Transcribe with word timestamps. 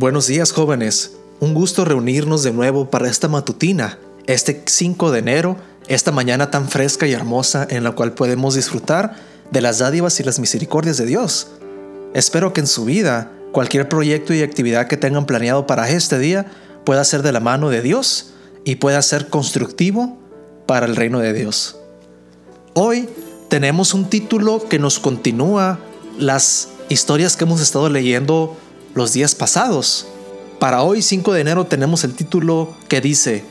Buenos 0.00 0.28
días 0.28 0.52
jóvenes, 0.52 1.12
un 1.40 1.52
gusto 1.52 1.84
reunirnos 1.84 2.42
de 2.42 2.54
nuevo 2.54 2.88
para 2.88 3.06
esta 3.06 3.28
matutina, 3.28 3.98
este 4.26 4.62
5 4.64 5.10
de 5.10 5.18
enero, 5.18 5.58
esta 5.88 6.10
mañana 6.10 6.50
tan 6.50 6.70
fresca 6.70 7.06
y 7.06 7.12
hermosa 7.12 7.66
en 7.68 7.84
la 7.84 7.90
cual 7.90 8.14
podemos 8.14 8.54
disfrutar 8.54 9.16
de 9.50 9.60
las 9.60 9.80
dádivas 9.80 10.18
y 10.18 10.22
las 10.22 10.38
misericordias 10.38 10.96
de 10.96 11.04
Dios. 11.04 11.48
Espero 12.14 12.54
que 12.54 12.60
en 12.60 12.66
su 12.66 12.86
vida, 12.86 13.30
cualquier 13.52 13.90
proyecto 13.90 14.32
y 14.32 14.40
actividad 14.40 14.86
que 14.86 14.96
tengan 14.96 15.26
planeado 15.26 15.66
para 15.66 15.90
este 15.90 16.18
día 16.18 16.46
pueda 16.86 17.04
ser 17.04 17.20
de 17.20 17.32
la 17.32 17.40
mano 17.40 17.68
de 17.68 17.82
Dios 17.82 18.32
y 18.64 18.76
pueda 18.76 19.02
ser 19.02 19.28
constructivo 19.28 20.16
para 20.64 20.86
el 20.86 20.96
reino 20.96 21.18
de 21.18 21.34
Dios. 21.34 21.76
Hoy 22.72 23.06
tenemos 23.50 23.92
un 23.92 24.08
título 24.08 24.66
que 24.66 24.78
nos 24.78 24.98
continúa 24.98 25.78
las 26.18 26.68
historias 26.88 27.36
que 27.36 27.44
hemos 27.44 27.60
estado 27.60 27.90
leyendo 27.90 28.56
los 28.94 29.12
días 29.12 29.34
pasados. 29.34 30.06
Para 30.58 30.82
hoy 30.82 31.02
5 31.02 31.32
de 31.32 31.40
enero 31.40 31.66
tenemos 31.66 32.04
el 32.04 32.14
título 32.14 32.74
que 32.88 33.00
dice, 33.00 33.44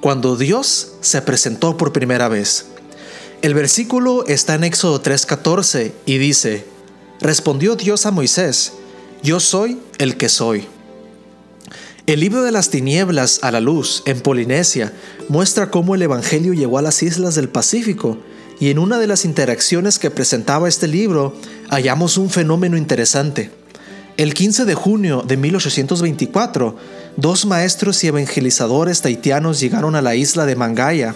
Cuando 0.00 0.36
Dios 0.36 0.94
se 1.00 1.22
presentó 1.22 1.76
por 1.76 1.92
primera 1.92 2.28
vez. 2.28 2.66
El 3.42 3.54
versículo 3.54 4.26
está 4.26 4.54
en 4.54 4.64
Éxodo 4.64 5.00
3:14 5.00 5.92
y 6.06 6.18
dice, 6.18 6.66
Respondió 7.20 7.76
Dios 7.76 8.06
a 8.06 8.10
Moisés, 8.10 8.72
Yo 9.22 9.40
soy 9.40 9.78
el 9.98 10.16
que 10.16 10.28
soy. 10.28 10.66
El 12.06 12.20
libro 12.20 12.42
de 12.42 12.52
las 12.52 12.70
tinieblas 12.70 13.40
a 13.42 13.50
la 13.50 13.60
luz 13.60 14.02
en 14.06 14.20
Polinesia 14.20 14.92
muestra 15.28 15.70
cómo 15.70 15.94
el 15.94 16.02
Evangelio 16.02 16.54
llegó 16.54 16.78
a 16.78 16.82
las 16.82 17.02
islas 17.02 17.34
del 17.34 17.50
Pacífico 17.50 18.16
y 18.58 18.70
en 18.70 18.78
una 18.78 18.98
de 18.98 19.06
las 19.06 19.24
interacciones 19.24 19.98
que 19.98 20.10
presentaba 20.10 20.68
este 20.68 20.88
libro 20.88 21.34
hallamos 21.68 22.16
un 22.16 22.30
fenómeno 22.30 22.76
interesante. 22.76 23.50
El 24.18 24.34
15 24.34 24.64
de 24.64 24.74
junio 24.74 25.22
de 25.24 25.36
1824, 25.36 26.74
dos 27.16 27.46
maestros 27.46 28.02
y 28.02 28.08
evangelizadores 28.08 29.00
taitianos 29.00 29.60
llegaron 29.60 29.94
a 29.94 30.02
la 30.02 30.16
isla 30.16 30.44
de 30.44 30.56
Mangaya. 30.56 31.14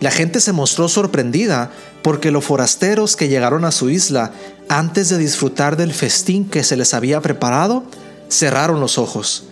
La 0.00 0.10
gente 0.10 0.40
se 0.40 0.52
mostró 0.52 0.88
sorprendida 0.88 1.70
porque 2.02 2.32
los 2.32 2.44
forasteros 2.44 3.14
que 3.14 3.28
llegaron 3.28 3.64
a 3.64 3.70
su 3.70 3.88
isla 3.88 4.32
antes 4.68 5.10
de 5.10 5.18
disfrutar 5.18 5.76
del 5.76 5.94
festín 5.94 6.44
que 6.44 6.64
se 6.64 6.76
les 6.76 6.92
había 6.92 7.20
preparado, 7.20 7.84
cerraron 8.28 8.80
los 8.80 8.98
ojos. 8.98 9.44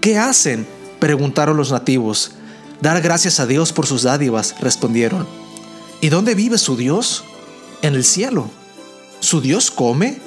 ¿Qué 0.00 0.18
hacen? 0.18 0.66
preguntaron 0.98 1.56
los 1.56 1.70
nativos. 1.70 2.32
Dar 2.80 3.00
gracias 3.00 3.38
a 3.38 3.46
Dios 3.46 3.72
por 3.72 3.86
sus 3.86 4.02
dádivas, 4.02 4.56
respondieron. 4.60 5.24
¿Y 6.00 6.08
dónde 6.08 6.34
vive 6.34 6.58
su 6.58 6.76
Dios? 6.76 7.22
En 7.82 7.94
el 7.94 8.02
cielo. 8.02 8.50
¿Su 9.20 9.40
Dios 9.40 9.70
come? 9.70 10.18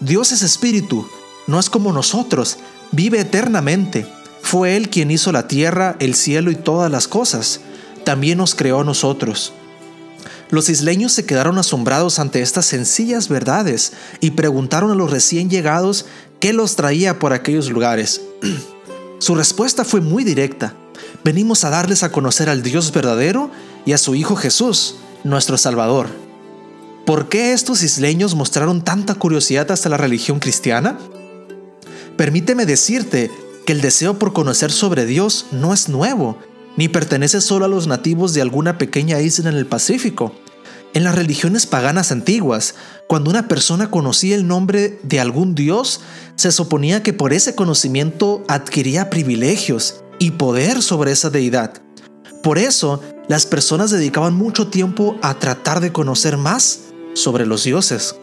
Dios 0.00 0.32
es 0.32 0.42
espíritu 0.42 1.06
no 1.46 1.60
es 1.60 1.70
como 1.70 1.92
nosotros, 1.92 2.58
vive 2.92 3.20
eternamente. 3.20 4.06
Fue 4.42 4.76
Él 4.76 4.90
quien 4.90 5.10
hizo 5.10 5.32
la 5.32 5.48
tierra, 5.48 5.96
el 5.98 6.14
cielo 6.14 6.50
y 6.50 6.56
todas 6.56 6.90
las 6.90 7.08
cosas. 7.08 7.60
También 8.04 8.38
nos 8.38 8.54
creó 8.54 8.80
a 8.80 8.84
nosotros. 8.84 9.52
Los 10.50 10.68
isleños 10.68 11.12
se 11.12 11.26
quedaron 11.26 11.58
asombrados 11.58 12.18
ante 12.18 12.40
estas 12.40 12.66
sencillas 12.66 13.28
verdades 13.28 13.92
y 14.20 14.32
preguntaron 14.32 14.92
a 14.92 14.94
los 14.94 15.10
recién 15.10 15.50
llegados 15.50 16.06
qué 16.38 16.52
los 16.52 16.76
traía 16.76 17.18
por 17.18 17.32
aquellos 17.32 17.70
lugares. 17.70 18.20
su 19.18 19.34
respuesta 19.34 19.84
fue 19.84 20.00
muy 20.00 20.22
directa. 20.22 20.74
Venimos 21.24 21.64
a 21.64 21.70
darles 21.70 22.04
a 22.04 22.12
conocer 22.12 22.48
al 22.48 22.62
Dios 22.62 22.92
verdadero 22.92 23.50
y 23.84 23.92
a 23.92 23.98
su 23.98 24.14
Hijo 24.14 24.36
Jesús, 24.36 24.96
nuestro 25.24 25.58
Salvador. 25.58 26.08
¿Por 27.04 27.28
qué 27.28 27.52
estos 27.52 27.82
isleños 27.82 28.34
mostraron 28.34 28.82
tanta 28.82 29.14
curiosidad 29.14 29.70
hasta 29.70 29.88
la 29.88 29.96
religión 29.96 30.38
cristiana? 30.38 30.98
Permíteme 32.16 32.64
decirte 32.64 33.30
que 33.66 33.72
el 33.72 33.82
deseo 33.82 34.18
por 34.18 34.32
conocer 34.32 34.72
sobre 34.72 35.04
Dios 35.04 35.46
no 35.52 35.74
es 35.74 35.88
nuevo, 35.88 36.38
ni 36.76 36.88
pertenece 36.88 37.40
solo 37.40 37.66
a 37.66 37.68
los 37.68 37.86
nativos 37.86 38.32
de 38.32 38.40
alguna 38.40 38.78
pequeña 38.78 39.20
isla 39.20 39.50
en 39.50 39.56
el 39.56 39.66
Pacífico. 39.66 40.32
En 40.94 41.04
las 41.04 41.14
religiones 41.14 41.66
paganas 41.66 42.12
antiguas, 42.12 42.74
cuando 43.06 43.28
una 43.28 43.48
persona 43.48 43.90
conocía 43.90 44.34
el 44.34 44.46
nombre 44.46 44.98
de 45.02 45.20
algún 45.20 45.54
dios, 45.54 46.00
se 46.36 46.52
suponía 46.52 47.02
que 47.02 47.12
por 47.12 47.34
ese 47.34 47.54
conocimiento 47.54 48.42
adquiría 48.48 49.10
privilegios 49.10 50.02
y 50.18 50.30
poder 50.32 50.82
sobre 50.82 51.12
esa 51.12 51.28
deidad. 51.28 51.82
Por 52.42 52.56
eso, 52.58 53.02
las 53.28 53.44
personas 53.44 53.90
dedicaban 53.90 54.34
mucho 54.34 54.68
tiempo 54.68 55.18
a 55.20 55.38
tratar 55.38 55.80
de 55.80 55.92
conocer 55.92 56.38
más 56.38 56.80
sobre 57.12 57.44
los 57.44 57.64
dioses. 57.64 58.14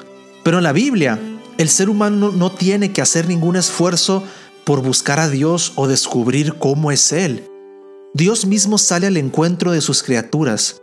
Pero 0.43 0.57
en 0.57 0.63
la 0.63 0.71
Biblia, 0.71 1.19
el 1.57 1.69
ser 1.69 1.89
humano 1.89 2.31
no 2.31 2.51
tiene 2.51 2.91
que 2.91 3.01
hacer 3.01 3.27
ningún 3.27 3.55
esfuerzo 3.55 4.23
por 4.65 4.81
buscar 4.81 5.19
a 5.19 5.29
Dios 5.29 5.73
o 5.75 5.87
descubrir 5.87 6.55
cómo 6.57 6.91
es 6.91 7.11
Él. 7.11 7.49
Dios 8.13 8.45
mismo 8.45 8.77
sale 8.77 9.07
al 9.07 9.17
encuentro 9.17 9.71
de 9.71 9.81
sus 9.81 10.03
criaturas. 10.03 10.81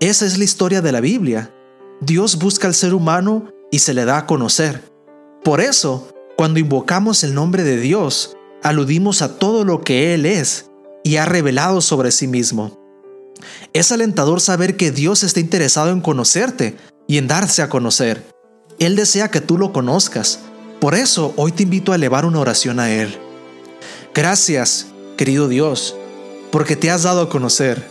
Esa 0.00 0.26
es 0.26 0.38
la 0.38 0.44
historia 0.44 0.80
de 0.80 0.92
la 0.92 1.00
Biblia. 1.00 1.54
Dios 2.00 2.38
busca 2.38 2.66
al 2.66 2.74
ser 2.74 2.94
humano 2.94 3.48
y 3.70 3.80
se 3.80 3.94
le 3.94 4.04
da 4.04 4.18
a 4.18 4.26
conocer. 4.26 4.82
Por 5.44 5.60
eso, 5.60 6.08
cuando 6.36 6.60
invocamos 6.60 7.24
el 7.24 7.34
nombre 7.34 7.62
de 7.62 7.78
Dios, 7.78 8.36
aludimos 8.62 9.22
a 9.22 9.38
todo 9.38 9.64
lo 9.64 9.82
que 9.82 10.14
Él 10.14 10.26
es 10.26 10.70
y 11.04 11.16
ha 11.16 11.26
revelado 11.26 11.80
sobre 11.80 12.10
sí 12.10 12.26
mismo. 12.26 12.78
Es 13.72 13.92
alentador 13.92 14.40
saber 14.40 14.76
que 14.76 14.90
Dios 14.90 15.22
está 15.22 15.40
interesado 15.40 15.90
en 15.90 16.00
conocerte 16.00 16.76
y 17.06 17.18
en 17.18 17.28
darse 17.28 17.62
a 17.62 17.68
conocer. 17.68 18.31
Él 18.82 18.96
desea 18.96 19.30
que 19.30 19.40
tú 19.40 19.58
lo 19.58 19.72
conozcas. 19.72 20.40
Por 20.80 20.96
eso 20.96 21.32
hoy 21.36 21.52
te 21.52 21.62
invito 21.62 21.92
a 21.92 21.94
elevar 21.94 22.24
una 22.24 22.40
oración 22.40 22.80
a 22.80 22.90
Él. 22.90 23.16
Gracias, 24.12 24.86
querido 25.16 25.46
Dios, 25.46 25.94
porque 26.50 26.74
te 26.74 26.90
has 26.90 27.04
dado 27.04 27.20
a 27.20 27.28
conocer, 27.28 27.86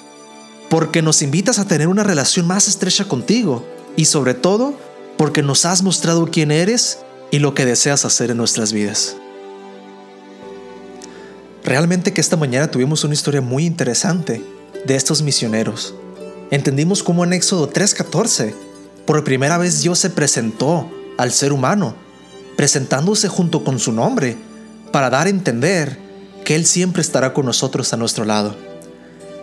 porque 0.69 1.01
nos 1.01 1.21
invitas 1.21 1.59
a 1.59 1.65
tener 1.65 1.87
una 1.87 2.03
relación 2.03 2.45
más 2.45 2.67
estrecha 2.67 3.05
contigo 3.05 3.65
y 3.95 4.03
sobre 4.03 4.33
todo 4.33 4.73
porque 5.17 5.41
nos 5.41 5.63
has 5.63 5.81
mostrado 5.81 6.27
quién 6.29 6.51
eres 6.51 6.99
y 7.31 7.39
lo 7.39 7.53
que 7.53 7.65
deseas 7.65 8.03
hacer 8.03 8.29
en 8.29 8.37
nuestras 8.37 8.73
vidas. 8.73 9.15
Realmente 11.63 12.11
que 12.11 12.19
esta 12.19 12.35
mañana 12.35 12.69
tuvimos 12.69 13.05
una 13.05 13.13
historia 13.13 13.39
muy 13.39 13.65
interesante 13.65 14.43
de 14.85 14.95
estos 14.97 15.21
misioneros. 15.21 15.95
Entendimos 16.49 17.01
cómo 17.01 17.23
en 17.23 17.31
Éxodo 17.31 17.69
3:14 17.69 18.70
por 19.11 19.25
primera 19.25 19.57
vez 19.57 19.81
Dios 19.81 19.99
se 19.99 20.09
presentó 20.09 20.89
al 21.17 21.33
ser 21.33 21.51
humano, 21.51 21.95
presentándose 22.55 23.27
junto 23.27 23.65
con 23.65 23.77
su 23.77 23.91
nombre, 23.91 24.37
para 24.93 25.09
dar 25.09 25.27
a 25.27 25.29
entender 25.29 25.97
que 26.45 26.55
Él 26.55 26.65
siempre 26.65 27.01
estará 27.01 27.33
con 27.33 27.45
nosotros 27.45 27.91
a 27.91 27.97
nuestro 27.97 28.23
lado. 28.23 28.55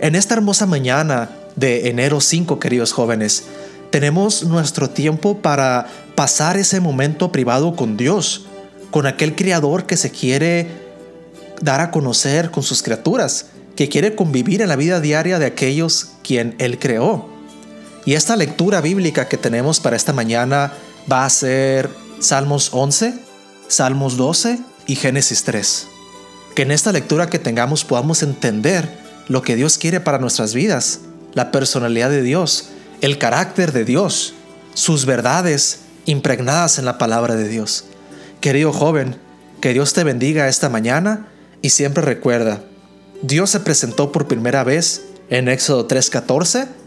En 0.00 0.14
esta 0.14 0.32
hermosa 0.32 0.64
mañana 0.64 1.28
de 1.54 1.90
enero 1.90 2.22
5, 2.22 2.58
queridos 2.58 2.92
jóvenes, 2.92 3.44
tenemos 3.90 4.44
nuestro 4.44 4.88
tiempo 4.88 5.36
para 5.42 5.86
pasar 6.14 6.56
ese 6.56 6.80
momento 6.80 7.30
privado 7.30 7.76
con 7.76 7.98
Dios, 7.98 8.46
con 8.90 9.06
aquel 9.06 9.34
Creador 9.36 9.84
que 9.84 9.98
se 9.98 10.10
quiere 10.10 10.66
dar 11.60 11.82
a 11.82 11.90
conocer 11.90 12.50
con 12.50 12.62
sus 12.62 12.82
criaturas, 12.82 13.48
que 13.76 13.90
quiere 13.90 14.14
convivir 14.14 14.62
en 14.62 14.70
la 14.70 14.76
vida 14.76 14.98
diaria 15.02 15.38
de 15.38 15.44
aquellos 15.44 16.12
quien 16.22 16.54
Él 16.58 16.78
creó. 16.78 17.36
Y 18.08 18.14
esta 18.14 18.36
lectura 18.36 18.80
bíblica 18.80 19.28
que 19.28 19.36
tenemos 19.36 19.80
para 19.80 19.94
esta 19.94 20.15
mañana 20.15 20.72
va 21.12 21.27
a 21.27 21.28
ser 21.28 21.91
Salmos 22.21 22.71
11, 22.72 23.12
Salmos 23.68 24.16
12 24.16 24.60
y 24.86 24.97
Génesis 24.97 25.44
3. 25.44 25.86
Que 26.54 26.62
en 26.62 26.71
esta 26.71 26.91
lectura 26.91 27.28
que 27.28 27.38
tengamos 27.38 27.84
podamos 27.84 28.22
entender 28.22 28.88
lo 29.28 29.42
que 29.42 29.56
Dios 29.56 29.77
quiere 29.77 30.00
para 30.00 30.18
nuestras 30.18 30.54
vidas, 30.54 31.00
la 31.34 31.50
personalidad 31.50 32.09
de 32.09 32.22
Dios, 32.22 32.71
el 33.03 33.18
carácter 33.18 33.72
de 33.72 33.84
Dios, 33.84 34.33
sus 34.72 35.04
verdades 35.04 35.80
impregnadas 36.06 36.78
en 36.78 36.86
la 36.86 36.97
palabra 36.97 37.36
de 37.36 37.47
Dios. 37.47 37.84
Querido 38.41 38.72
joven, 38.72 39.18
que 39.60 39.74
Dios 39.74 39.92
te 39.92 40.03
bendiga 40.03 40.48
esta 40.48 40.71
mañana 40.71 41.28
y 41.60 41.68
siempre 41.68 42.03
recuerda, 42.03 42.62
Dios 43.21 43.50
se 43.50 43.60
presentó 43.60 44.12
por 44.12 44.28
primera 44.28 44.65
vez 44.65 45.03
en 45.28 45.50
Éxodo 45.50 45.86
3:14 45.86 46.78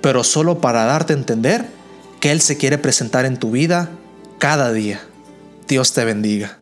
pero 0.00 0.24
solo 0.24 0.60
para 0.60 0.84
darte 0.84 1.12
a 1.12 1.16
entender 1.16 1.66
que 2.20 2.30
Él 2.30 2.40
se 2.40 2.56
quiere 2.56 2.78
presentar 2.78 3.24
en 3.24 3.38
tu 3.38 3.50
vida 3.50 3.90
cada 4.38 4.72
día. 4.72 5.00
Dios 5.68 5.92
te 5.92 6.04
bendiga. 6.04 6.59